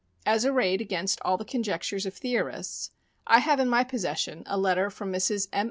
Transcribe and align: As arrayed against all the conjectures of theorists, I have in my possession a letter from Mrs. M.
As 0.25 0.45
arrayed 0.47 0.81
against 0.81 1.21
all 1.21 1.37
the 1.37 1.45
conjectures 1.45 2.07
of 2.07 2.15
theorists, 2.15 2.89
I 3.27 3.37
have 3.37 3.59
in 3.59 3.69
my 3.69 3.83
possession 3.83 4.41
a 4.47 4.57
letter 4.57 4.89
from 4.89 5.13
Mrs. 5.13 5.47
M. 5.53 5.59